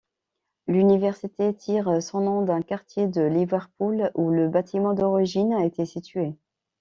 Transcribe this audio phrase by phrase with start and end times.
[0.65, 6.33] L'université tire son nom d'un quartier de Liverpool où le bâtiment d'origine était situé.